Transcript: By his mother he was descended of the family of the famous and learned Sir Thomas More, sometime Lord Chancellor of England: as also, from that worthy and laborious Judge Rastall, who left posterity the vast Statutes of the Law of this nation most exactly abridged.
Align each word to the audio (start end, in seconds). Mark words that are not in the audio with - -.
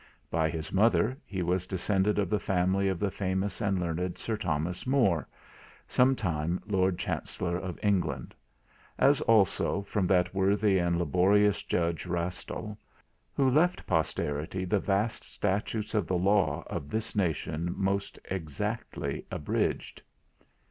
By 0.31 0.49
his 0.49 0.71
mother 0.73 1.15
he 1.27 1.43
was 1.43 1.67
descended 1.67 2.17
of 2.17 2.27
the 2.27 2.39
family 2.39 2.87
of 2.89 2.99
the 2.99 3.11
famous 3.11 3.61
and 3.61 3.79
learned 3.79 4.17
Sir 4.17 4.35
Thomas 4.35 4.87
More, 4.87 5.27
sometime 5.87 6.59
Lord 6.65 6.97
Chancellor 6.97 7.55
of 7.55 7.77
England: 7.83 8.33
as 8.97 9.21
also, 9.21 9.83
from 9.83 10.07
that 10.07 10.33
worthy 10.33 10.79
and 10.79 10.97
laborious 10.97 11.61
Judge 11.61 12.05
Rastall, 12.07 12.79
who 13.35 13.47
left 13.47 13.85
posterity 13.85 14.65
the 14.65 14.79
vast 14.79 15.23
Statutes 15.23 15.93
of 15.93 16.07
the 16.07 16.17
Law 16.17 16.63
of 16.65 16.89
this 16.89 17.15
nation 17.15 17.71
most 17.77 18.17
exactly 18.25 19.23
abridged. 19.29 20.01